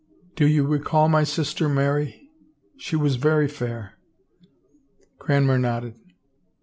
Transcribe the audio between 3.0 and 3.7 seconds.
very